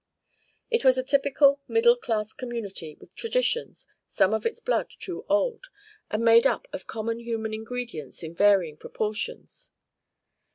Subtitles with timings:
[0.71, 5.65] It was a typical middle class community with traditions, some of its blood too old,
[6.09, 9.73] and made up of common human ingredients in varying proportions.